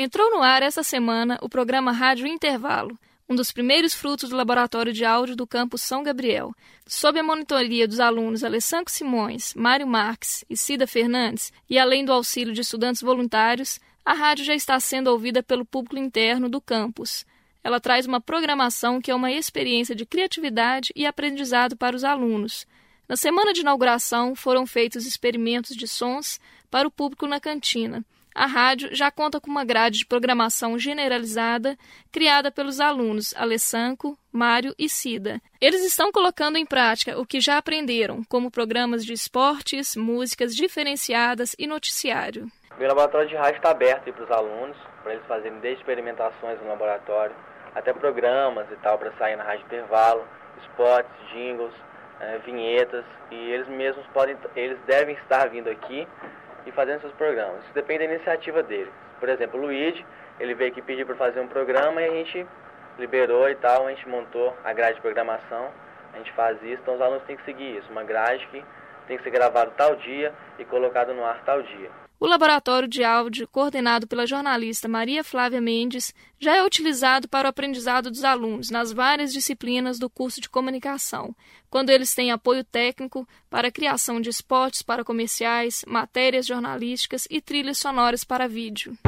[0.00, 2.96] Entrou no ar essa semana o programa Rádio Intervalo,
[3.28, 6.54] um dos primeiros frutos do laboratório de áudio do campus São Gabriel.
[6.86, 12.12] Sob a monitoria dos alunos Alessandro Simões, Mário Marques e Cida Fernandes, e além do
[12.12, 17.26] auxílio de estudantes voluntários, a rádio já está sendo ouvida pelo público interno do campus.
[17.64, 22.68] Ela traz uma programação que é uma experiência de criatividade e aprendizado para os alunos.
[23.08, 26.38] Na semana de inauguração foram feitos experimentos de sons
[26.70, 31.76] para o público na cantina a rádio já conta com uma grade de programação generalizada
[32.12, 35.40] criada pelos alunos Alessanco, Mário e Cida.
[35.60, 41.54] Eles estão colocando em prática o que já aprenderam, como programas de esportes, músicas diferenciadas
[41.58, 42.46] e noticiário.
[42.78, 46.68] O laboratório de rádio está aberto para os alunos, para eles fazerem desde experimentações no
[46.68, 47.34] laboratório,
[47.74, 50.24] até programas e tal, para sair na rádio intervalo,
[50.62, 51.74] spots, jingles,
[52.20, 56.06] é, vinhetas, e eles mesmos podem, eles devem estar vindo aqui
[56.68, 57.64] e fazendo seus programas.
[57.64, 58.90] Isso depende da iniciativa dele.
[59.18, 60.04] Por exemplo, o Luigi,
[60.38, 62.46] ele veio aqui pedir para fazer um programa e a gente
[62.98, 65.70] liberou e tal, a gente montou a grade de programação,
[66.12, 68.62] a gente faz isso, então os alunos têm que seguir isso, uma grade que
[69.06, 72.07] tem que ser gravado tal dia e colocado no ar tal dia.
[72.20, 77.48] O laboratório de áudio, coordenado pela jornalista Maria Flávia Mendes, já é utilizado para o
[77.48, 81.34] aprendizado dos alunos nas várias disciplinas do curso de comunicação,
[81.70, 87.40] quando eles têm apoio técnico para a criação de spots para comerciais, matérias jornalísticas e
[87.40, 88.98] trilhas sonoras para vídeo.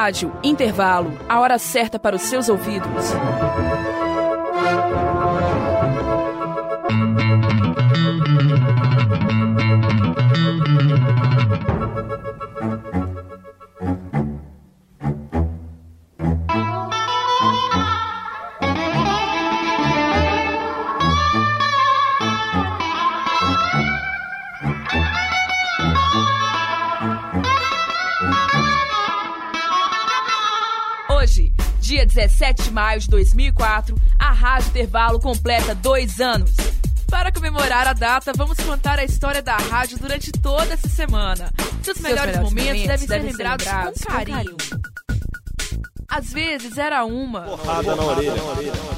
[0.00, 3.12] Rádio Intervalo, a hora certa para os seus ouvidos.
[31.90, 36.52] Dia 17 de maio de 2004, a Rádio Intervalo completa dois anos.
[37.10, 41.50] Para comemorar a data, vamos contar a história da rádio durante toda essa semana.
[41.82, 44.50] Seus, Seus melhores, melhores, momentos, momentos devem, devem, ser lembrados, lembrados com, carinho.
[44.50, 44.90] com carinho.
[46.10, 48.34] Às vezes era uma porrada na orelha,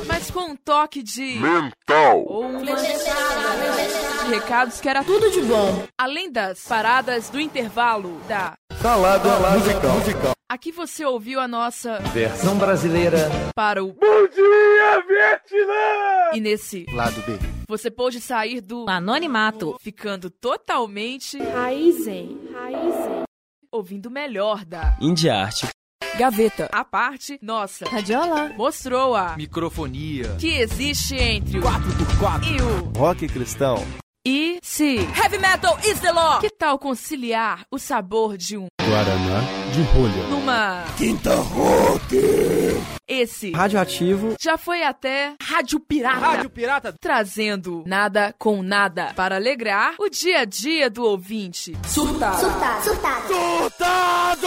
[0.07, 5.87] mas com um toque de mental ou uma de recados que era tudo de bom.
[5.99, 9.95] Além das paradas do intervalo da salada, salada musical.
[9.95, 10.33] musical.
[10.51, 16.35] Aqui você ouviu a nossa versão brasileira para o Bom Dia Vietnã!
[16.35, 17.39] E nesse lado B,
[17.69, 23.23] você pôde sair do anonimato, ficando totalmente raizem, raizem,
[23.71, 25.69] ouvindo melhor da Indiarte.
[26.19, 27.89] Gaveta, a parte nossa.
[27.89, 33.77] Radiola mostrou a microfonia que existe entre o 4x4 e o rock cristão.
[34.25, 39.41] E se Heavy Metal is the law, que tal conciliar o sabor de um Guaraná
[39.73, 42.17] de rolha numa Quinta Rock?
[43.09, 46.21] Esse radioativo já foi até Rádio Pirata.
[46.21, 51.77] Rádio Pirata trazendo nada com nada para alegrar o dia a dia do ouvinte.
[51.85, 52.39] Surtado.
[52.39, 52.85] Surtado.
[52.85, 53.27] Surtado.
[53.27, 54.47] Surtado!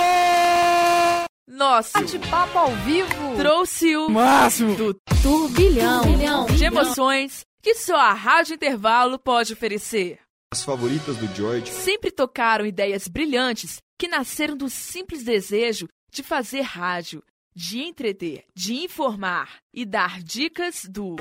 [1.50, 8.14] Nosso bate-papo ao vivo trouxe o máximo do turbilhão, turbilhão de emoções que só a
[8.14, 10.20] Rádio Intervalo pode oferecer.
[10.54, 16.62] As favoritas do George sempre tocaram ideias brilhantes que nasceram do simples desejo de fazer
[16.62, 17.24] rádio,
[17.56, 21.16] de entreter, de informar e dar dicas do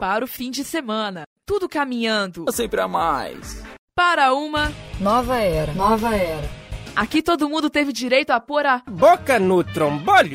[0.00, 1.22] para o fim de semana.
[1.46, 3.62] Tudo caminhando sempre a mais
[3.94, 5.72] para uma nova era.
[5.74, 6.50] Nova era.
[6.96, 10.32] Aqui todo mundo teve direito a pôr a boca no trombolho.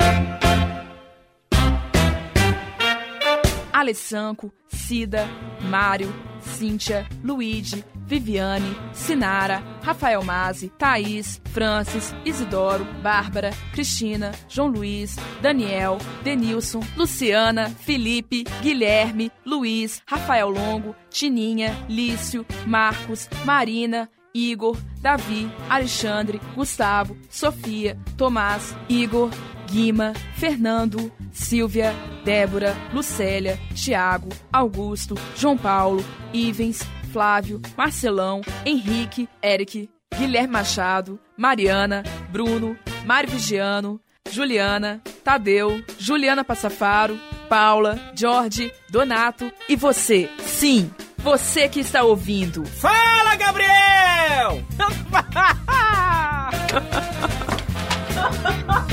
[3.82, 5.28] Alessanco, Cida,
[5.60, 6.08] Mário,
[6.40, 16.80] Cíntia, Luigi, Viviane, Sinara, Rafael Mazzi, Thaís, Francis, Isidoro, Bárbara, Cristina, João Luiz, Daniel, Denilson,
[16.96, 27.98] Luciana, Felipe, Guilherme, Luiz, Rafael Longo, Tininha, Lício, Marcos, Marina, Igor, Davi, Alexandre, Gustavo, Sofia,
[28.16, 29.30] Tomás, Igor,
[29.72, 40.52] Guima, Fernando, Silvia, Débora, Lucélia, Tiago, Augusto, João Paulo, Ivens, Flávio, Marcelão, Henrique, Eric, Guilherme
[40.52, 42.76] Machado, Mariana, Bruno,
[43.06, 43.98] Mário Vigiano,
[44.30, 47.18] Juliana, Tadeu, Juliana Passafaro,
[47.48, 50.28] Paula, Jorge, Donato e você.
[50.40, 52.66] Sim, você que está ouvindo.
[52.66, 54.62] Fala, Gabriel!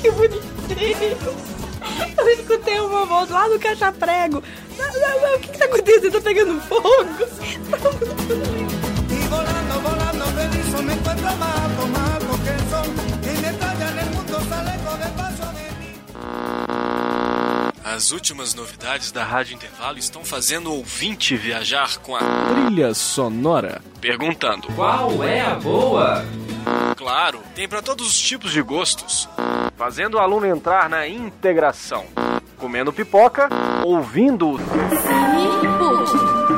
[0.00, 1.18] que bonitinho.
[2.18, 4.42] Eu escutei uma voz lá do caixa-prego.
[4.78, 6.12] Não, não, não, o que, que tá acontecendo?
[6.12, 7.06] Tá pegando fogo?
[9.10, 13.15] E volando, volando, feliz, me encontro más, más, porque el sol
[17.94, 23.80] As últimas novidades da Rádio Intervalo estão fazendo o ouvinte viajar com a Trilha sonora.
[24.00, 24.66] perguntando.
[24.74, 26.24] Qual é a boa?
[26.96, 29.28] Claro, tem para todos os tipos de gostos.
[29.76, 32.06] Fazendo o aluno entrar na integração.
[32.58, 33.48] Comendo pipoca,
[33.84, 34.54] ouvindo.
[34.54, 34.58] o-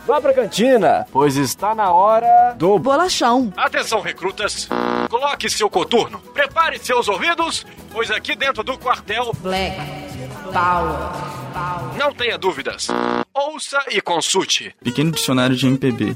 [0.06, 3.52] Vá pra cantina, pois está na hora do Bolachão.
[3.54, 4.66] Atenção, recrutas!
[5.10, 10.07] Coloque seu coturno, prepare seus ouvidos, pois aqui dentro do quartel Black.
[10.52, 11.98] Power.
[11.98, 12.88] não tenha dúvidas.
[13.34, 14.74] Ouça e consulte.
[14.82, 16.14] Pequeno dicionário de MPB.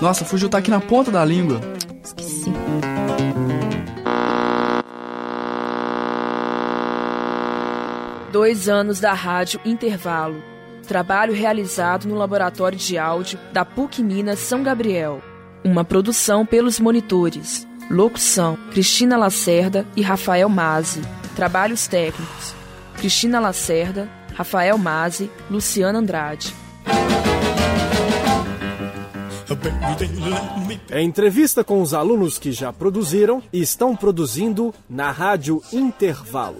[0.00, 1.60] Nossa, fugiu tá aqui na ponta da língua.
[2.02, 2.52] Esqueci.
[8.32, 10.42] Dois anos da Rádio Intervalo.
[10.86, 15.20] Trabalho realizado no Laboratório de Áudio da PUC Minas São Gabriel.
[15.64, 17.66] Uma produção pelos monitores.
[17.90, 21.02] Locução: Cristina Lacerda e Rafael Mazzi.
[21.36, 22.54] Trabalhos técnicos:
[22.96, 26.54] Cristina Lacerda, Rafael Mazzi, Luciana Andrade.
[30.90, 36.56] É entrevista com os alunos que já produziram e estão produzindo na Rádio Intervalo.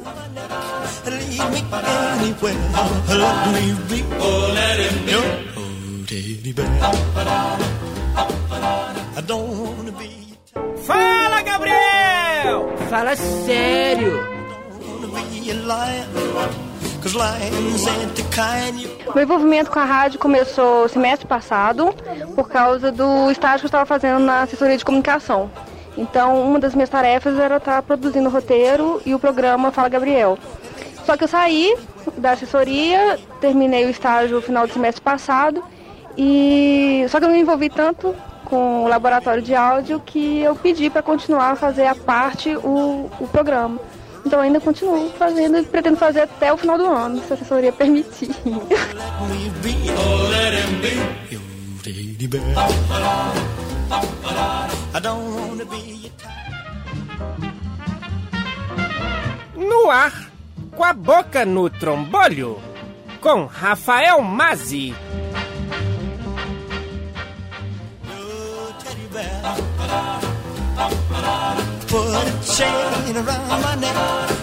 [10.85, 12.77] Fala, Gabriel!
[12.89, 14.36] Fala sério.
[19.15, 21.95] Meu envolvimento com a rádio começou semestre passado,
[22.35, 25.51] por causa do estágio que eu estava fazendo na assessoria de comunicação.
[25.97, 30.39] Então, uma das minhas tarefas era estar produzindo o roteiro e o programa Fala Gabriel.
[31.05, 31.75] Só que eu saí
[32.19, 35.63] da assessoria, terminei o estágio no final do semestre passado,
[36.19, 38.15] e só que eu me envolvi tanto
[38.45, 43.11] com o laboratório de áudio que eu pedi para continuar a fazer a parte, o,
[43.21, 43.79] o programa.
[44.27, 47.73] Então ainda continuo fazendo e pretendo fazer até o final do ano, se a assessoria
[47.73, 48.29] permitir.
[59.55, 60.29] No ar,
[60.73, 62.61] com a boca no trombolho,
[63.21, 64.93] com Rafael Mazzi.
[71.97, 73.97] Put a chain around my neck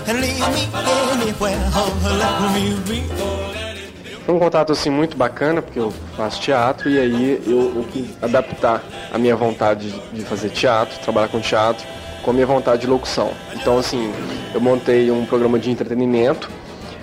[0.08, 0.64] and leave me
[1.12, 1.70] anywhere.
[1.76, 3.04] Oh, let me be.
[4.26, 8.08] Foi um contato assim muito bacana, porque eu faço teatro e aí eu, eu quis
[8.24, 11.86] adaptar a minha vontade de fazer teatro, trabalhar com teatro,
[12.24, 13.32] com a minha vontade de locução.
[13.54, 14.12] Então assim,
[14.52, 16.50] eu montei um programa de entretenimento,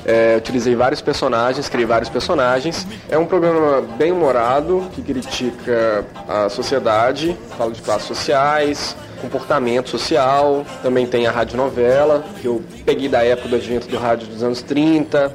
[0.04, 2.84] é, utilizei vários personagens, criei vários personagens.
[3.08, 10.64] É um programa bem humorado, que critica a sociedade, fala de classes sociais, comportamento social.
[10.82, 14.62] Também tem a radionovela, que eu peguei da época do advento do rádio dos anos
[14.62, 15.34] 30.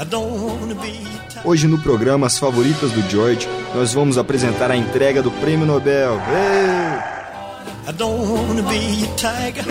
[0.00, 1.02] I don't wanna be
[1.44, 6.20] Hoje no programa As Favoritas do George, nós vamos apresentar a entrega do Prêmio Nobel.
[6.30, 7.90] Ê!
[7.90, 9.64] I don't wanna be a tiger,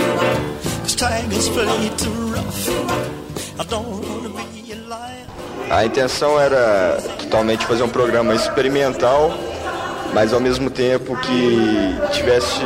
[0.82, 2.68] cause tigers play too rough.
[3.58, 5.28] I don't wanna be a lion.
[5.70, 9.32] A intenção era totalmente fazer um programa experimental,
[10.14, 12.62] mas ao mesmo tempo que tivesse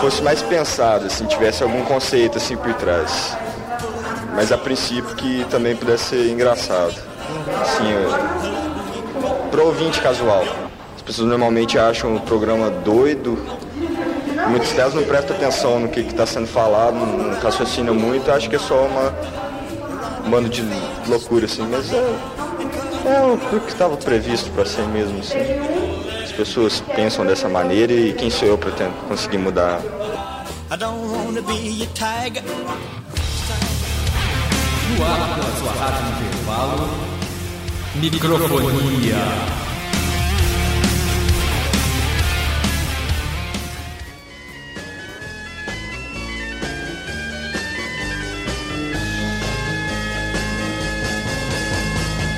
[0.00, 3.36] fosse mais pensado, assim, tivesse algum conceito assim por trás.
[4.34, 6.94] Mas a princípio que também pudesse ser engraçado.
[7.62, 7.94] Assim,
[9.50, 10.44] para ouvinte casual.
[10.94, 13.38] As pessoas normalmente acham o programa doido.
[14.48, 18.56] Muitos delas não prestam atenção no que está sendo falado, não raciocinam muito, acho que
[18.56, 19.12] é só uma
[20.26, 20.62] um bando de
[21.06, 21.96] loucura, assim, mas é,
[23.06, 25.38] é o que estava previsto para ser mesmo, assim.
[26.36, 28.70] As pessoas pensam dessa maneira e quem sou eu para
[29.08, 29.80] conseguir mudar?
[30.70, 32.42] I don't wanna be a tiger.
[34.98, 36.90] No ar pela sua rádio intervalo.
[37.94, 39.16] Microfonia.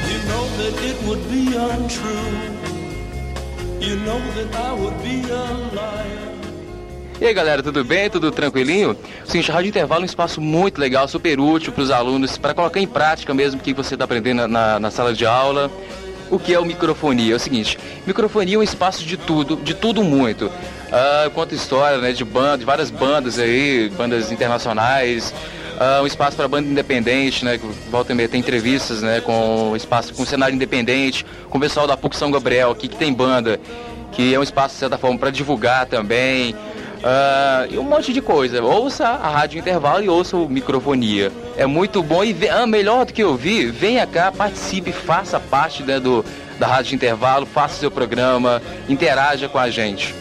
[0.07, 2.58] You know that it would be untrue.
[7.21, 8.09] E aí galera, tudo bem?
[8.09, 8.97] Tudo tranquilinho?
[9.27, 12.81] A Rádio Intervalo é um espaço muito legal, super útil para os alunos, para colocar
[12.81, 15.71] em prática mesmo o que você está aprendendo na, na sala de aula.
[16.31, 17.33] O que é o microfonia?
[17.33, 20.51] É o seguinte, microfonia é um espaço de tudo, de tudo muito.
[20.93, 25.33] Ah, conta história né, de banda, de várias bandas aí, bandas internacionais,
[25.79, 27.59] uh, um espaço para banda independente, né?
[27.91, 29.21] Volta e meia tem entrevistas, né?
[29.21, 33.13] Com espaço com cenário independente, com o pessoal da PUC São Gabriel aqui que tem
[33.13, 33.61] banda,
[34.13, 36.55] que é um espaço de certa forma para divulgar também.
[36.99, 38.61] Uh, e um monte de coisa.
[38.61, 41.31] Ouça a Rádio Intervalo e ouça o Microfonia.
[41.57, 46.01] É muito bom e ah, melhor do que ouvir, venha cá, participe, faça parte né,
[46.01, 46.25] do,
[46.59, 50.13] da Rádio Intervalo, faça seu programa, interaja com a gente.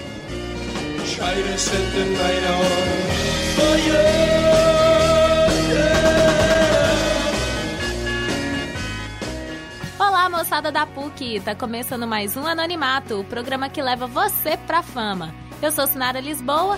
[10.28, 11.40] Olá, moçada da PUC!
[11.40, 15.34] Tá começando mais um Anonimato, o programa que leva você pra fama.
[15.62, 16.78] Eu sou Sinara Lisboa.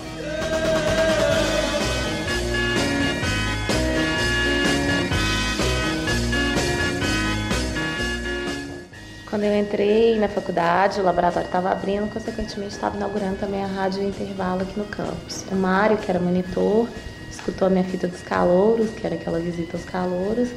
[9.28, 14.04] Quando eu entrei na faculdade, o laboratório estava abrindo, consequentemente estava inaugurando também a rádio
[14.04, 15.44] intervalo aqui no campus.
[15.50, 16.88] O Mário, que era monitor,
[17.28, 20.50] escutou a minha fita dos calouros, que era aquela visita aos calouros,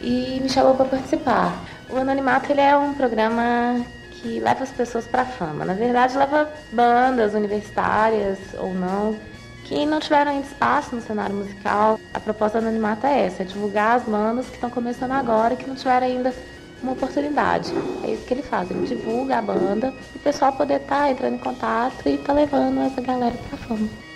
[0.00, 1.77] e me chamou para participar.
[1.90, 5.64] O Anonimato ele é um programa que leva as pessoas para fama.
[5.64, 9.16] Na verdade, leva bandas universitárias ou não
[9.64, 12.00] que não tiveram ainda espaço no cenário musical.
[12.12, 15.66] A proposta do Anonimato é essa, é divulgar as bandas que estão começando agora que
[15.66, 16.34] não tiveram ainda
[16.82, 17.72] uma oportunidade.
[18.02, 21.10] É isso que ele faz, ele divulga a banda e o pessoal poder estar tá
[21.10, 24.07] entrando em contato e tá levando essa galera para fama.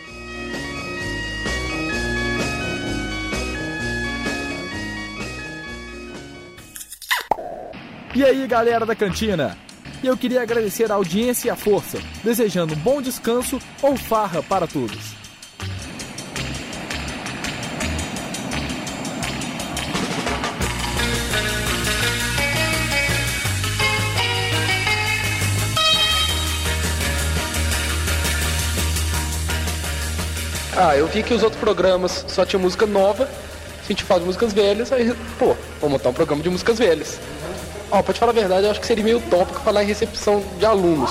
[8.14, 9.56] E aí, galera da cantina?
[10.04, 14.66] Eu queria agradecer a audiência e a força, desejando um bom descanso ou farra para
[14.66, 15.14] todos.
[30.76, 34.52] Ah, eu vi que os outros programas só tinham música nova, a gente de músicas
[34.52, 37.18] velhas, aí, pô, vou montar um programa de músicas velhas.
[37.92, 39.86] Ó, oh, pra te falar a verdade, eu acho que seria meio utópico falar em
[39.86, 41.10] recepção de alunos.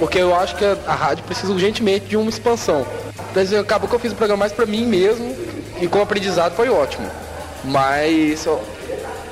[0.00, 2.84] Porque eu acho que a, a rádio precisa urgentemente de uma expansão.
[3.32, 5.32] Mas acabou que eu fiz o programa mais pra mim mesmo,
[5.80, 7.08] e com aprendizado foi ótimo.
[7.62, 8.44] Mas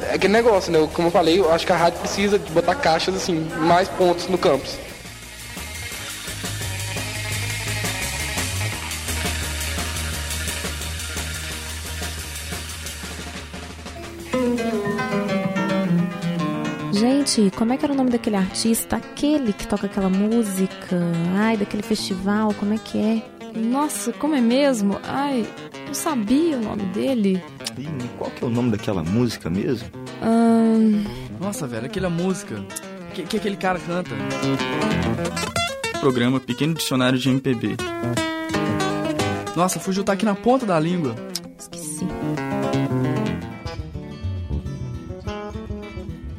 [0.08, 0.88] é aquele negócio, né?
[0.92, 4.28] Como eu falei, eu acho que a rádio precisa de botar caixas assim, mais pontos
[4.28, 4.76] no campus.
[17.34, 18.96] Gente, como é que era o nome daquele artista?
[18.96, 21.00] Aquele que toca aquela música?
[21.34, 23.22] Ai, daquele festival, como é que é?
[23.58, 25.00] Nossa, como é mesmo?
[25.02, 25.46] Ai,
[25.88, 27.42] eu sabia o nome dele.
[27.78, 29.88] Ih, qual que é o nome daquela música mesmo?
[30.22, 31.04] Hum...
[31.40, 32.62] Nossa, velho, aquela música.
[33.14, 34.10] Que, que aquele cara canta.
[36.00, 37.76] Programa Pequeno Dicionário de MPB.
[39.56, 41.14] Nossa, fugiu, tá aqui na ponta da língua.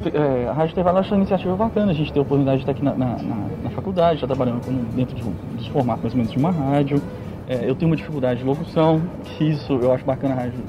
[0.08, 2.72] É, a Rádio Intervalo acho uma iniciativa bacana, a gente tem a oportunidade de estar
[2.72, 4.60] aqui na, na, na, na faculdade, já trabalhando
[4.94, 7.00] dentro de, dos formatos mais ou menos de uma rádio.
[7.46, 10.60] É, eu tenho uma dificuldade de locução, que isso eu acho bacana a Rádio,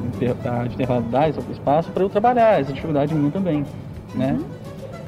[0.46, 3.65] a rádio Intervalo dar esse espaço para eu trabalhar, essa dificuldade minha também,
[4.13, 4.34] né?
[4.34, 4.46] Uhum.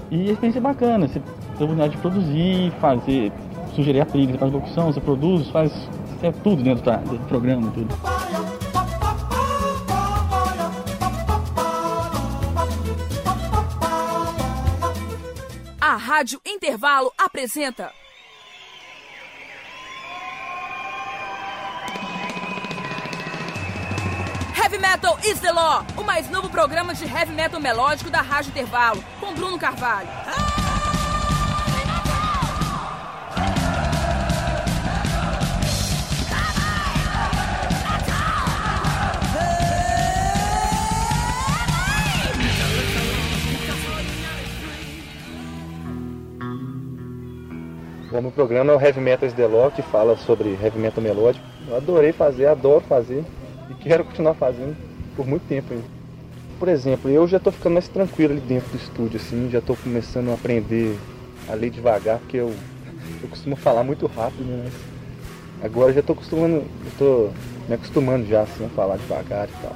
[0.10, 3.31] E a experiência é bacana, você tem a oportunidade de produzir, fazer,
[3.75, 5.89] sugerir a trilha, você faz locução, você produz, faz
[6.24, 8.16] é tudo dentro do programa, tudo.
[16.17, 17.93] Rádio Intervalo apresenta.
[24.55, 28.50] Heavy Metal is the Law, o mais novo programa de heavy metal melódico da Rádio
[28.50, 30.09] Intervalo, com Bruno Carvalho.
[30.25, 30.66] Ah!
[48.09, 51.45] O programa é o Heavy Metal Law, que fala sobre heavy metal melódico.
[51.67, 53.21] Eu adorei fazer, adoro fazer
[53.69, 54.77] e quero continuar fazendo
[55.13, 55.85] por muito tempo ainda.
[56.57, 59.75] Por exemplo, eu já estou ficando mais tranquilo ali dentro do estúdio, assim, já estou
[59.75, 60.97] começando a aprender
[61.49, 62.53] a ler devagar, porque eu,
[63.21, 64.71] eu costumo falar muito rápido, né?
[65.61, 67.33] Agora já estou acostumando, estou
[67.67, 69.75] me acostumando já assim, a falar devagar e tal.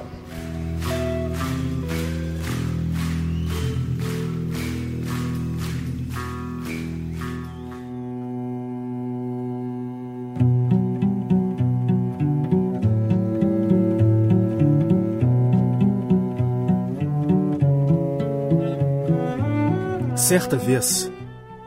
[20.32, 21.12] Certa vez,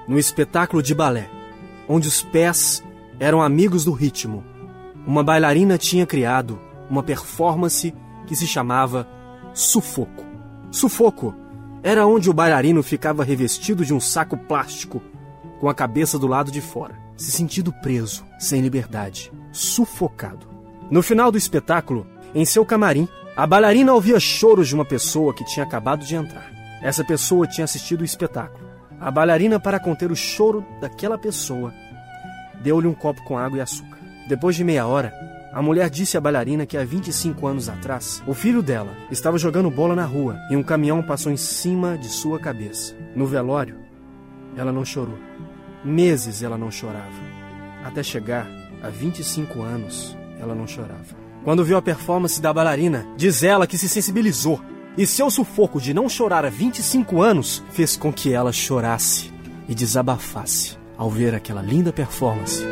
[0.08, 1.30] no espetáculo de balé,
[1.88, 2.84] onde os pés
[3.20, 4.44] eram amigos do ritmo,
[5.06, 7.94] uma bailarina tinha criado uma performance
[8.26, 9.08] que se chamava
[9.54, 10.26] sufoco.
[10.72, 11.36] Sufoco
[11.84, 15.00] era onde o bailarino ficava revestido de um saco plástico
[15.62, 20.48] com a cabeça do lado de fora, se sentindo preso, sem liberdade, sufocado.
[20.90, 23.08] No final do espetáculo, em seu camarim,
[23.38, 26.55] a bailarina ouvia choros de uma pessoa que tinha acabado de entrar.
[26.82, 28.66] Essa pessoa tinha assistido o espetáculo.
[29.00, 31.74] A bailarina, para conter o choro daquela pessoa,
[32.62, 33.98] deu-lhe um copo com água e açúcar.
[34.28, 35.14] Depois de meia hora,
[35.54, 39.72] a mulher disse à bailarina que há 25 anos atrás, o filho dela estava jogando
[39.72, 42.94] bola na rua e um caminhão passou em cima de sua cabeça.
[43.16, 43.78] No velório,
[44.58, 45.18] ela não chorou.
[45.84, 47.08] Meses ela não chorava.
[47.86, 48.48] Até chegar
[48.82, 51.16] a 25 anos, ela não chorava.
[51.44, 54.60] Quando viu a performance da bailarina, diz ela que se sensibilizou.
[54.98, 59.30] E seu sufoco de não chorar há 25 anos fez com que ela chorasse
[59.68, 62.64] e desabafasse ao ver aquela linda performance.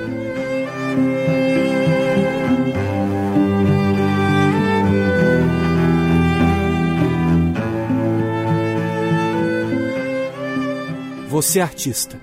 [11.28, 12.18] Você é artista,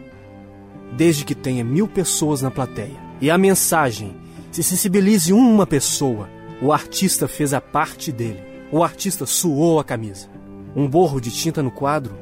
[0.97, 4.17] desde que tenha mil pessoas na plateia e a mensagem
[4.51, 6.27] se sensibilize uma pessoa,
[6.63, 8.50] o artista fez a parte dele.
[8.73, 10.29] O artista suou a camisa.
[10.77, 12.17] Um borro de tinta no quadro,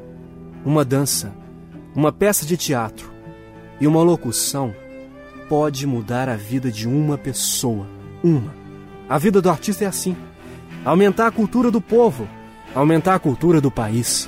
[0.65, 1.31] uma dança,
[1.95, 3.11] uma peça de teatro
[3.79, 4.73] e uma locução
[5.47, 7.85] pode mudar a vida de uma pessoa.
[8.23, 8.53] Uma.
[9.07, 10.17] A vida do artista é assim:
[10.83, 12.27] aumentar a cultura do povo,
[12.73, 14.27] aumentar a cultura do país.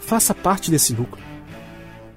[0.00, 1.24] Faça parte desse núcleo.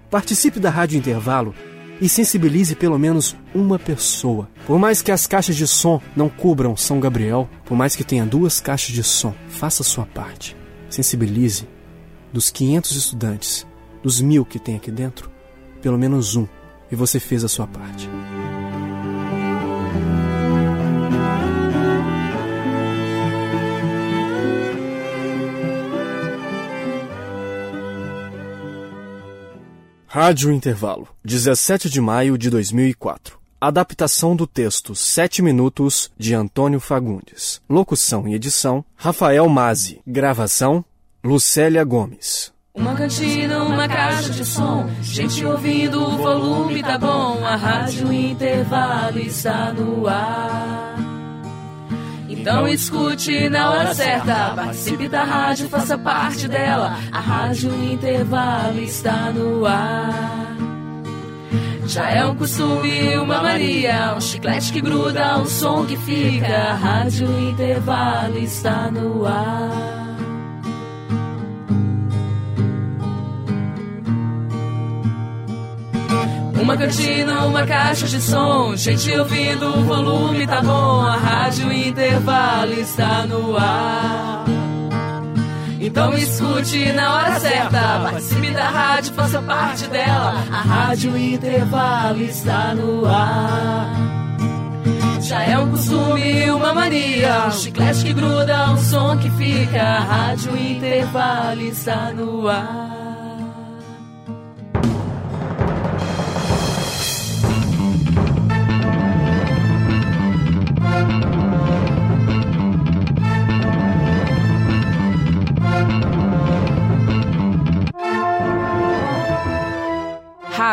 [0.09, 1.53] Participe da Rádio Intervalo
[2.01, 4.49] e sensibilize pelo menos uma pessoa.
[4.65, 8.25] Por mais que as caixas de som não cubram São Gabriel, por mais que tenha
[8.25, 10.55] duas caixas de som, faça sua parte.
[10.89, 11.67] Sensibilize
[12.31, 13.67] dos 500 estudantes,
[14.01, 15.31] dos mil que tem aqui dentro,
[15.81, 16.47] pelo menos um,
[16.91, 18.09] e você fez a sua parte.
[30.15, 33.39] Rádio Intervalo, 17 de maio de 2004.
[33.59, 37.59] Adaptação do texto 7 minutos de Antônio Fagundes.
[37.67, 40.01] Locução e edição Rafael Mazzi.
[40.05, 40.85] Gravação
[41.23, 42.53] Lucélia Gomes.
[42.75, 49.17] Uma cantina, uma caixa de som, gente ouvindo, o volume tá bom, a rádio intervalo
[49.17, 51.12] está no ar.
[52.43, 56.99] Então escute na hora certa, participe da rádio, faça parte dela.
[57.09, 60.57] A rádio intervalo está no ar.
[61.87, 66.53] Já é um costume, uma mania, um chiclete que gruda, um som que fica.
[66.53, 70.02] A rádio intervalo está no ar.
[76.63, 82.71] Uma cantina, uma caixa de som, gente ouvindo, o volume tá bom, a rádio intervalo
[82.71, 84.45] está no ar.
[85.77, 90.41] Então escute na hora certa, participe da rádio, faça parte dela.
[90.49, 93.89] A rádio intervalo está no ar.
[95.19, 99.81] Já é um costume, uma mania, um chiclete que gruda, um som que fica.
[99.81, 102.82] A rádio intervalo está no ar.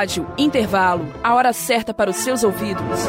[0.01, 3.01] Rádio Intervalo, a hora certa para os seus ouvidos.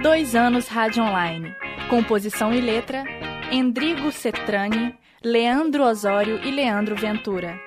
[0.00, 1.54] Dois Anos Rádio Online.
[1.90, 3.02] Composição e letra:
[3.50, 7.58] Endrigo Cetrani, Leandro Osório e Leandro Ventura.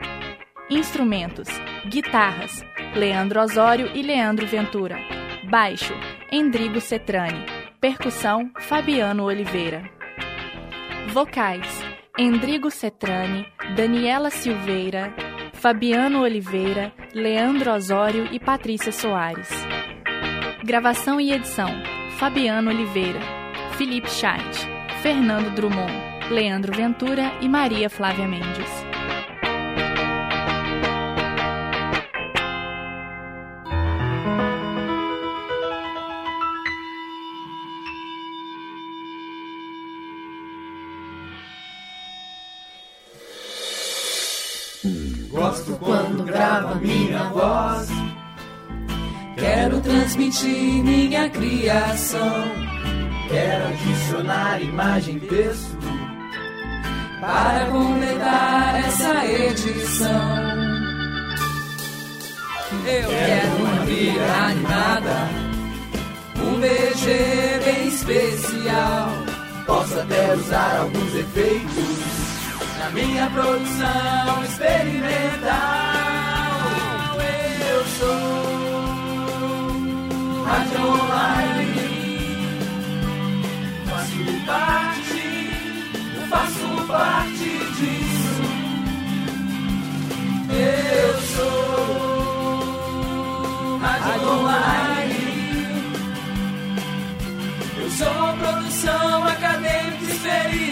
[0.70, 1.50] Instrumentos:
[1.90, 2.64] guitarras:
[2.96, 4.98] Leandro Osório e Leandro Ventura.
[5.50, 5.94] Baixo:
[6.32, 7.46] Endrigo Cetrani.
[7.82, 9.90] Percussão: Fabiano Oliveira.
[11.10, 11.84] Vocais:
[12.18, 15.14] Endrigo Cetrani, Daniela Silveira,
[15.52, 19.50] Fabiano Oliveira, Leandro Osório e Patrícia Soares.
[20.64, 21.70] Gravação e edição:
[22.22, 23.20] Fabiano Oliveira,
[23.78, 24.68] Felipe Scheidt,
[25.02, 25.92] Fernando Drummond,
[26.30, 28.70] Leandro Ventura e Maria Flávia Mendes.
[45.32, 48.01] Gosto quando grava minha voz.
[49.42, 52.44] Quero transmitir minha criação.
[53.28, 55.78] Quero adicionar imagem e texto
[57.20, 60.52] para completar essa edição.
[62.86, 65.30] Eu quero uma trilha animada,
[66.38, 69.10] um BG bem especial.
[69.66, 72.00] Posso até usar alguns efeitos
[72.78, 75.82] na minha produção experimental.
[77.72, 78.41] Eu sou
[80.52, 81.72] rádio online,
[83.86, 85.24] faço parte,
[86.16, 88.44] eu faço parte disso.
[90.50, 92.32] Eu sou
[93.78, 95.22] rádio online.
[97.78, 100.71] Eu sou produção acadêmica experimental.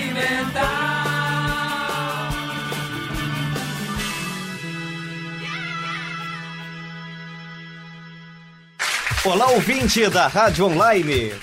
[9.25, 11.33] Olá, ouvinte da Rádio Online.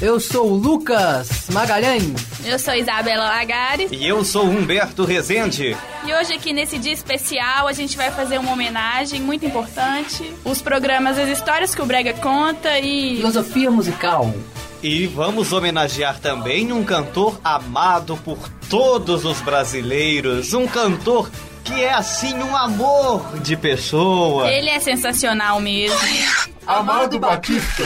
[0.00, 2.14] Eu sou o Lucas Magalhães.
[2.44, 3.90] Eu sou Isabela Lagares.
[3.90, 5.76] E eu sou Humberto Rezende.
[6.06, 10.32] E hoje aqui nesse dia especial a gente vai fazer uma homenagem muito importante.
[10.44, 13.16] Os programas As Histórias que o Brega Conta e...
[13.16, 14.32] Filosofia musical.
[14.80, 20.54] E vamos homenagear também um cantor amado por todos os brasileiros.
[20.54, 21.28] Um cantor
[21.64, 24.48] que é assim um amor de pessoa.
[24.52, 25.98] Ele é sensacional mesmo.
[26.66, 27.84] Amado Batista.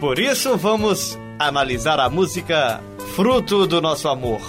[0.00, 2.80] Por isso vamos analisar a música
[3.14, 4.40] Fruto do Nosso Amor.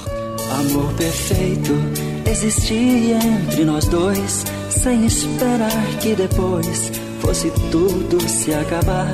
[0.60, 1.74] Amor perfeito
[2.26, 9.12] existia entre nós dois, sem esperar que depois fosse tudo se acabar.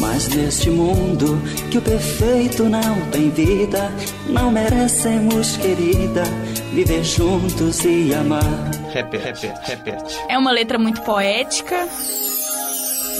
[0.00, 3.92] Mas neste mundo que o perfeito não tem vida,
[4.28, 6.24] não merecemos, querida,
[6.72, 8.77] viver juntos e amar.
[8.92, 10.18] Repete, repete, repete.
[10.28, 11.86] É uma letra muito poética.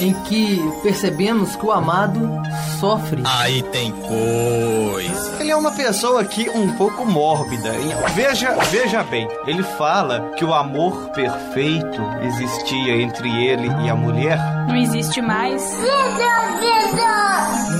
[0.00, 2.40] Em que percebemos que o amado
[2.78, 3.20] sofre.
[3.26, 5.36] Aí tem coisa.
[5.40, 7.74] Ele é uma pessoa aqui um pouco mórbida.
[7.74, 7.90] hein?
[8.14, 14.38] Veja, veja bem, ele fala que o amor perfeito existia entre ele e a mulher,
[14.68, 15.62] Não existe mais.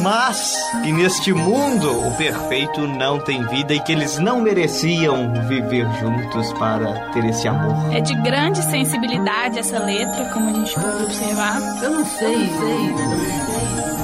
[0.09, 5.87] Mas que neste mundo o perfeito não tem vida e que eles não mereciam viver
[6.01, 7.95] juntos para ter esse amor.
[7.95, 11.61] É de grande sensibilidade essa letra, como a gente pode observar.
[11.83, 12.51] Eu não sei,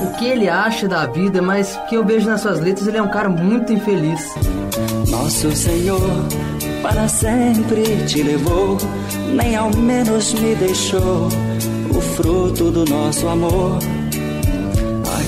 [0.03, 2.99] o que ele acha da vida, mas o que eu vejo nas suas letras, ele
[2.99, 4.21] é um cara muito infeliz.
[5.09, 6.29] Nosso Senhor
[6.83, 8.77] para sempre te levou,
[9.35, 11.29] nem ao menos me deixou
[11.97, 13.79] o fruto do nosso amor.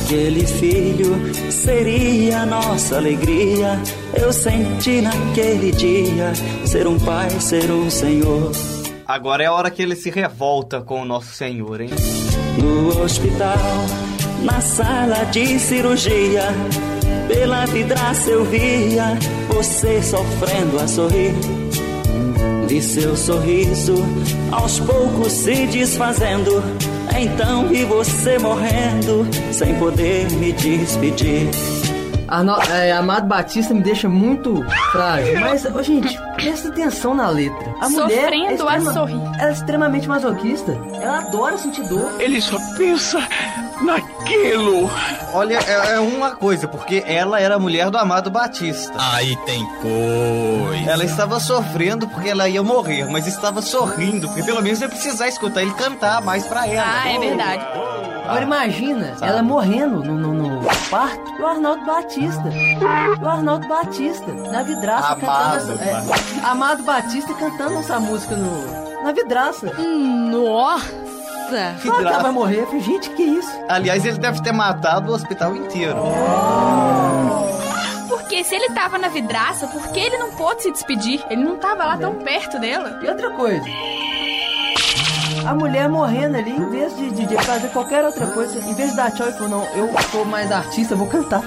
[0.06, 1.16] Aquele filho
[1.50, 3.76] seria a nossa alegria.
[4.14, 6.32] Eu senti naquele dia
[6.64, 8.52] ser um pai, ser um Senhor.
[9.04, 11.90] Agora é a hora que ele se revolta com o nosso Senhor, hein?
[12.56, 13.58] No hospital,
[14.44, 16.54] na sala de cirurgia,
[17.26, 21.34] pela vidraça eu via você sofrendo a sorrir.
[22.68, 23.94] Vi seu sorriso
[24.50, 26.62] aos poucos se desfazendo.
[27.16, 31.48] Então vi você morrendo sem poder me despedir.
[32.28, 35.38] Arno, é, Amado Batista me deixa muito frágil.
[35.40, 37.74] Mas, ô, gente, presta atenção na letra.
[37.80, 39.20] A mulher é Sofrendo a extrema- sorrir.
[39.38, 40.72] Ela é extremamente masoquista.
[41.00, 42.10] Ela adora sentir dor.
[42.18, 43.20] Ele só pensa
[43.82, 44.90] naquilo.
[45.32, 48.92] Olha, é, é uma coisa, porque ela era a mulher do amado Batista.
[48.98, 50.90] Aí tem coisa.
[50.90, 55.28] Ela estava sofrendo porque ela ia morrer, mas estava sorrindo, porque pelo menos ia precisar
[55.28, 56.86] escutar ele cantar mais pra ela.
[57.04, 57.66] Ah, é verdade.
[58.26, 60.60] Agora imagina, ela morrendo no, no, no
[60.90, 62.42] parto e o Arnaldo Batista.
[63.22, 66.46] O Arnaldo Batista, na vidraça, Amado cantando essa, é, Batista.
[66.48, 69.72] Amado Batista cantando essa música no, na vidraça.
[69.74, 70.86] Nossa!
[71.80, 72.62] Claro que ela vai morrer.
[72.62, 73.52] Eu falei, gente, que isso?
[73.68, 75.96] Aliás, ele deve ter matado o hospital inteiro.
[78.08, 81.24] Porque se ele tava na vidraça, por que ele não pôde se despedir?
[81.30, 82.98] Ele não tava lá tão perto dela.
[83.00, 83.64] E outra coisa.
[85.46, 88.90] A mulher morrendo ali, em vez de, de- de fazer qualquer outra coisa, em vez
[88.90, 91.42] de dar tchau e falar, não, eu sou mais artista, vou cantar.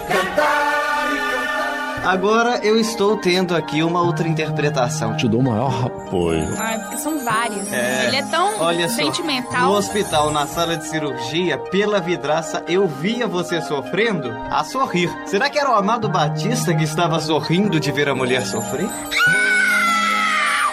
[2.06, 5.18] Agora eu estou tendo aqui uma outra interpretação.
[5.18, 6.48] Te dou o maior apoio.
[6.58, 7.72] Ah, porque são várias.
[7.74, 9.64] É, Ele é tão olha só, sentimental.
[9.64, 15.12] No hospital, na sala de cirurgia, pela vidraça, eu via você sofrendo a sorrir.
[15.26, 18.88] Será que era o amado Batista que estava sorrindo de ver a mulher sofrer?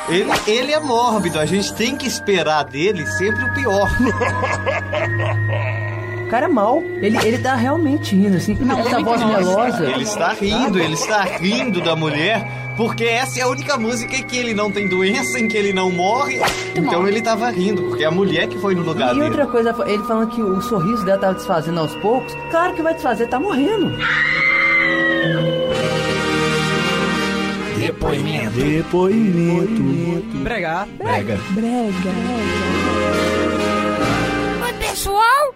[0.09, 3.91] Ele, ele é mórbido, a gente tem que esperar dele sempre o pior.
[6.25, 6.83] O cara é mal.
[7.01, 8.57] Ele, ele tá realmente rindo, assim.
[8.79, 9.85] essa voz melosa.
[9.91, 12.45] Ele está rindo, ele está rindo da mulher,
[12.77, 15.73] porque essa é a única música em que ele não tem doença, em que ele
[15.73, 16.41] não morre.
[16.75, 19.25] Então ele estava rindo, porque é a mulher que foi no lugar E dele.
[19.29, 22.33] outra coisa, ele falando que o sorriso dela tava desfazendo aos poucos.
[22.51, 23.97] Claro que vai desfazer, tá morrendo.
[27.87, 28.51] Depoimento.
[28.51, 30.39] Depoimento.
[30.43, 30.89] Brega.
[30.99, 31.37] Brega.
[31.51, 32.11] Brega.
[34.65, 35.55] Oi, pessoal!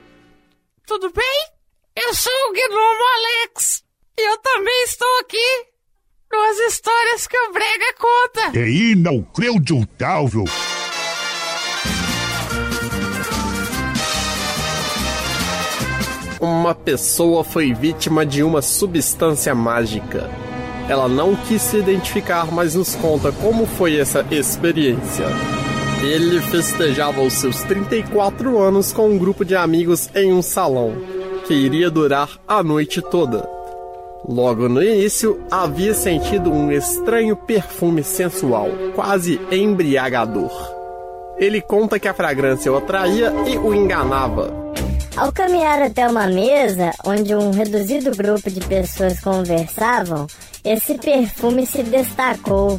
[0.87, 1.49] Tudo bem?
[1.97, 3.83] Eu sou o Gnomo Alex.
[4.17, 5.67] E eu também estou aqui
[6.31, 8.57] nas histórias que o Brega conta.
[8.61, 10.45] É inacreditável.
[16.41, 20.31] Uma pessoa foi vítima de uma substância mágica.
[20.91, 25.25] Ela não quis se identificar, mas nos conta como foi essa experiência.
[26.03, 30.95] Ele festejava os seus 34 anos com um grupo de amigos em um salão,
[31.47, 33.49] que iria durar a noite toda.
[34.29, 40.51] Logo no início, havia sentido um estranho perfume sensual, quase embriagador.
[41.39, 44.53] Ele conta que a fragrância o atraía e o enganava.
[45.17, 50.27] Ao caminhar até uma mesa onde um reduzido grupo de pessoas conversavam,
[50.65, 52.79] esse perfume se destacou.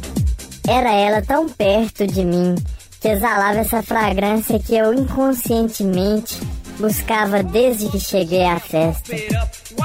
[0.68, 2.54] Era ela tão perto de mim
[3.00, 6.38] que exalava essa fragrância que eu inconscientemente
[6.78, 9.14] buscava desde que cheguei à festa.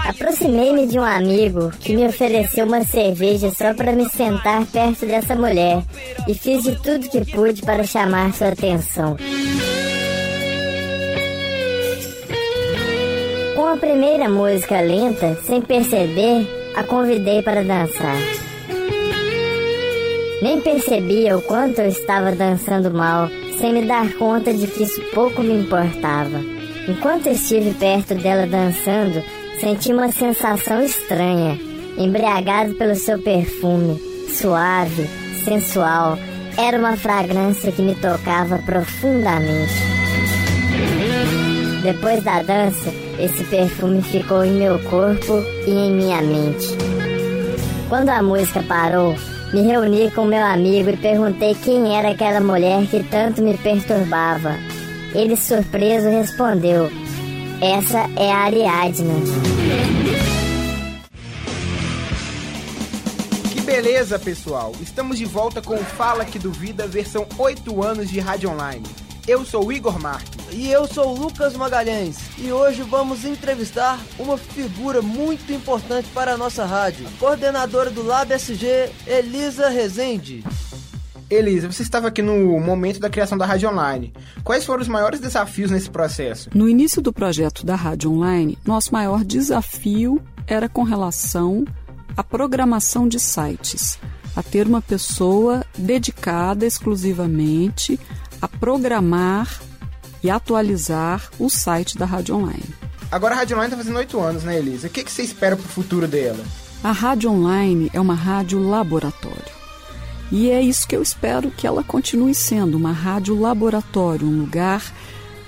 [0.05, 5.35] Aproximei-me de um amigo que me ofereceu uma cerveja só para me sentar perto dessa
[5.35, 5.83] mulher
[6.27, 9.17] e fiz de tudo que pude para chamar sua atenção.
[13.55, 18.17] Com a primeira música lenta, sem perceber, a convidei para dançar.
[20.43, 23.27] Nem percebia o quanto eu estava dançando mal,
[23.59, 26.39] sem me dar conta de que isso pouco me importava.
[26.87, 29.23] Enquanto estive perto dela dançando,
[29.59, 31.59] senti uma sensação estranha,
[31.97, 35.09] embriagado pelo seu perfume, suave,
[35.43, 36.15] sensual.
[36.55, 39.73] Era uma fragrância que me tocava profundamente.
[41.81, 46.67] Depois da dança, esse perfume ficou em meu corpo e em minha mente.
[47.89, 49.15] Quando a música parou,
[49.53, 54.55] me reuni com meu amigo e perguntei quem era aquela mulher que tanto me perturbava.
[55.15, 56.91] Ele, surpreso, respondeu:
[57.61, 59.13] Essa é a Ariadna.
[63.51, 64.73] Que beleza, pessoal!
[64.79, 68.83] Estamos de volta com o Fala que Duvida, versão 8 anos de rádio online.
[69.27, 70.36] Eu sou Igor Marques.
[70.51, 76.33] E eu sou o Lucas Magalhães e hoje vamos entrevistar uma figura muito importante para
[76.33, 80.43] a nossa rádio, coordenadora do Lab SG, Elisa Rezende.
[81.29, 84.13] Elisa, você estava aqui no momento da criação da rádio online.
[84.45, 86.49] Quais foram os maiores desafios nesse processo?
[86.53, 91.65] No início do projeto da Rádio Online, nosso maior desafio era com relação
[92.15, 93.99] à programação de sites,
[94.33, 97.99] a ter uma pessoa dedicada exclusivamente
[98.41, 99.66] a programar
[100.27, 102.75] e atualizar o site da Rádio Online.
[103.09, 104.87] Agora a Rádio Online está fazendo oito anos, né, Elisa?
[104.87, 106.43] O que, que você espera para o futuro dela?
[106.83, 109.57] A Rádio Online é uma rádio laboratório.
[110.29, 114.83] E é isso que eu espero que ela continue sendo, uma rádio laboratório, um lugar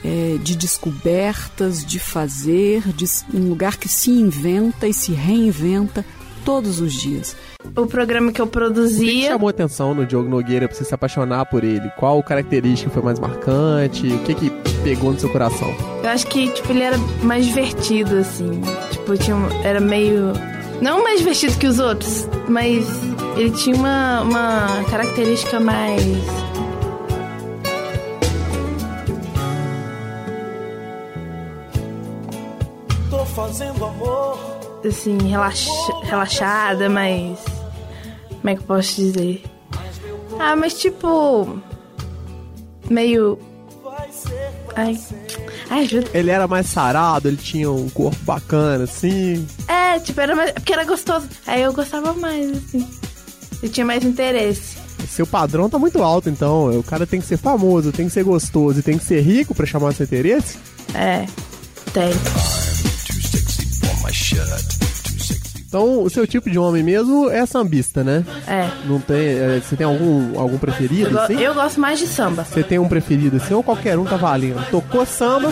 [0.02, 6.06] é, de descobertas, de fazer, de, um lugar que se inventa e se reinventa
[6.46, 7.36] todos os dias.
[7.76, 9.10] O programa que eu produzia.
[9.10, 11.90] O que chamou atenção no Diogo Nogueira pra você se apaixonar por ele?
[11.98, 14.08] Qual característica foi mais marcante?
[14.08, 14.50] O que que
[14.82, 15.68] pegou no seu coração?
[16.02, 18.62] Eu acho que, tipo, ele era mais divertido, assim.
[18.92, 20.32] Tipo, tinha, era meio.
[20.82, 22.88] Não mais divertido que os outros, mas
[23.36, 26.02] ele tinha uma, uma característica mais.
[33.10, 35.70] Tô fazendo amor assim, relaxa,
[36.04, 37.40] relaxada, mas.
[38.42, 39.44] Como é que eu posso dizer?
[40.40, 41.62] Ah, mas tipo.
[42.90, 43.38] Meio.
[44.76, 44.98] Ai.
[45.70, 46.10] Ai, ajuda.
[46.14, 49.46] Ele era mais sarado, ele tinha um corpo bacana, assim.
[49.68, 50.52] É, tipo, era mais.
[50.52, 51.28] Porque era gostoso.
[51.46, 52.88] Aí eu gostava mais, assim.
[53.62, 54.78] Eu tinha mais interesse.
[55.08, 56.80] Seu padrão tá muito alto, então.
[56.80, 59.54] O cara tem que ser famoso, tem que ser gostoso e tem que ser rico
[59.54, 60.58] para chamar seu interesse?
[60.94, 61.26] É,
[61.94, 62.14] tem.
[65.70, 68.26] Então, o seu tipo de homem mesmo é sambista, né?
[68.48, 68.68] É.
[68.88, 71.40] Não tem, é, você tem algum, algum preferido, eu, assim?
[71.40, 72.44] Eu gosto mais de samba.
[72.44, 74.60] Você tem um preferido, assim, ou qualquer um tá valendo?
[74.72, 75.50] Tocou samba...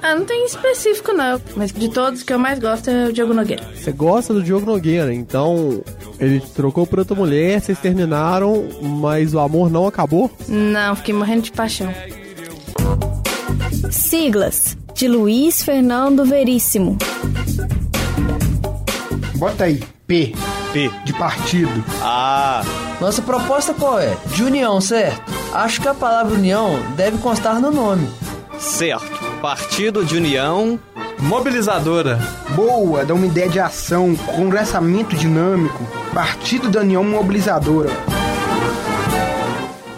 [0.00, 3.34] Ah, não tem específico não, mas de todos que eu mais gosto é o Diogo
[3.34, 3.64] Nogueira.
[3.74, 5.82] Você gosta do Diogo Nogueira, então
[6.20, 10.30] ele trocou por outra mulher, vocês terminaram, mas o amor não acabou?
[10.46, 11.92] Não, fiquei morrendo de paixão.
[13.90, 16.96] Siglas de Luiz Fernando Veríssimo.
[19.38, 20.34] Bota aí, P.
[20.72, 20.90] P.
[21.04, 21.84] De partido.
[22.02, 22.60] Ah.
[23.00, 24.16] Nossa proposta qual é?
[24.34, 25.32] De união, certo?
[25.54, 28.10] Acho que a palavra união deve constar no nome.
[28.58, 29.06] Certo.
[29.40, 30.76] Partido de União.
[31.20, 32.18] Mobilizadora.
[32.56, 35.84] Boa, dá uma ideia de ação, congressamento dinâmico.
[36.12, 37.90] Partido da União Mobilizadora.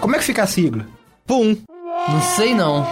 [0.00, 0.86] Como é que fica a sigla?
[1.26, 1.56] Pum.
[2.08, 2.86] Não sei não.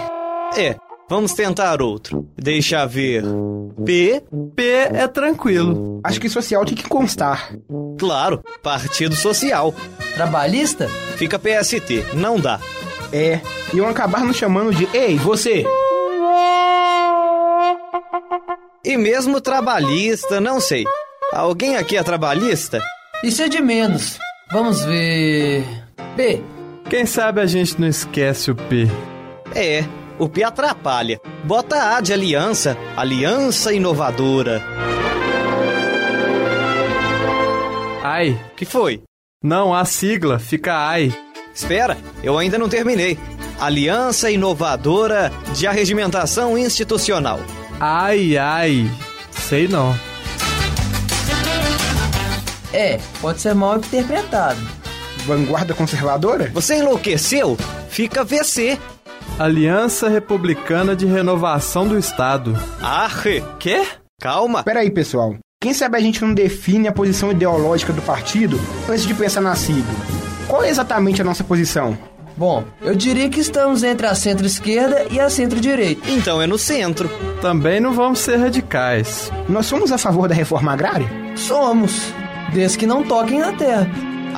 [0.57, 0.75] É,
[1.09, 2.29] Vamos tentar outro.
[2.37, 3.23] Deixa ver.
[3.83, 4.21] P.
[4.55, 5.99] P é tranquilo.
[6.03, 7.51] Acho que social tem que constar.
[7.97, 9.73] Claro, Partido Social.
[10.13, 10.87] Trabalhista?
[11.17, 12.59] Fica PST, não dá.
[13.11, 13.41] É,
[13.73, 15.65] iam acabar nos chamando de Ei, você!
[18.85, 20.85] E mesmo trabalhista, não sei.
[21.33, 22.81] Alguém aqui é trabalhista?
[23.23, 24.19] Isso é de menos.
[24.51, 25.63] Vamos ver.
[26.15, 26.41] P.
[26.89, 28.87] Quem sabe a gente não esquece o P.
[29.55, 29.83] É,
[30.19, 31.19] o P atrapalha.
[31.45, 34.61] Bota A de aliança, aliança inovadora.
[38.03, 38.39] Ai.
[38.55, 39.01] Que foi?
[39.41, 41.13] Não, a sigla fica AI.
[41.55, 43.17] Espera, eu ainda não terminei.
[43.59, 47.39] Aliança Inovadora de Arregimentação Institucional.
[47.79, 48.89] Ai, ai.
[49.31, 49.93] Sei não.
[52.71, 54.59] É, pode ser mal interpretado.
[55.25, 56.49] Vanguarda conservadora?
[56.53, 57.57] Você enlouqueceu?
[57.89, 58.77] Fica VC.
[59.39, 62.59] Aliança Republicana de Renovação do Estado.
[62.81, 63.41] Arre!
[63.57, 63.87] Quê?
[64.19, 64.63] Calma.
[64.63, 65.33] Peraí, pessoal.
[65.61, 69.55] Quem sabe a gente não define a posição ideológica do partido antes de pensar na
[69.55, 69.85] sigla?
[70.45, 71.97] Qual é exatamente a nossa posição?
[72.35, 76.11] Bom, eu diria que estamos entre a centro-esquerda e a centro-direita.
[76.11, 77.09] Então é no centro.
[77.41, 79.31] Também não vamos ser radicais.
[79.47, 81.07] Nós somos a favor da reforma agrária?
[81.37, 82.13] Somos,
[82.51, 83.89] desde que não toquem na terra.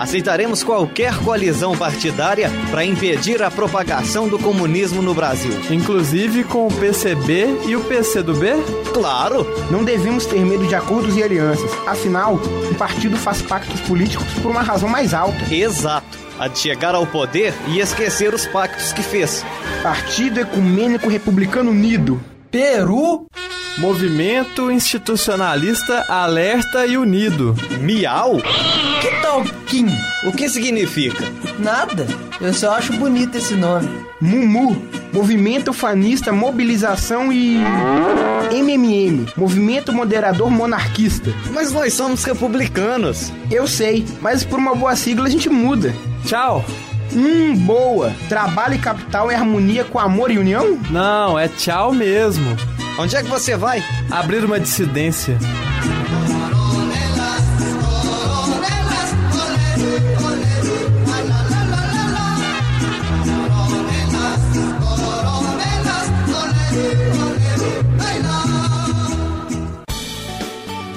[0.01, 5.51] Aceitaremos qualquer coalizão partidária para impedir a propagação do comunismo no Brasil.
[5.69, 8.47] Inclusive com o PCB e o PCdoB?
[8.95, 9.45] Claro!
[9.69, 11.69] Não devemos ter medo de acordos e alianças.
[11.85, 12.39] Afinal,
[12.71, 15.53] o partido faz pactos políticos por uma razão mais alta.
[15.53, 16.17] Exato.
[16.39, 19.45] A de chegar ao poder e esquecer os pactos que fez.
[19.83, 22.19] Partido Ecumênico Republicano Unido.
[22.49, 23.27] Peru?
[23.77, 27.55] Movimento Institucionalista Alerta e Unido.
[27.79, 28.37] Miau?
[29.01, 29.87] Que tal Kim?
[30.23, 31.23] O que significa?
[31.57, 32.05] Nada.
[32.39, 33.89] Eu só acho bonito esse nome.
[34.19, 34.85] Mumu.
[35.13, 37.57] Movimento Fanista Mobilização e.
[38.51, 39.25] MMM.
[39.35, 41.33] Movimento Moderador Monarquista.
[41.51, 43.31] Mas nós somos republicanos.
[43.49, 45.95] Eu sei, mas por uma boa sigla a gente muda.
[46.25, 46.63] Tchau.
[47.13, 48.13] Hum, boa.
[48.29, 50.77] Trabalho e capital é harmonia com amor e união?
[50.89, 52.55] Não, é tchau mesmo.
[52.99, 53.81] Onde é que você vai?
[54.09, 55.37] Abrir uma dissidência.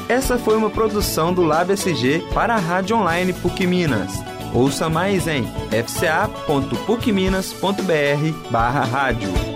[0.09, 4.13] Essa foi uma produção do Lab SG para a Rádio Online PUC Minas.
[4.55, 9.54] Ouça mais em fca.pucminas.br barra rádio.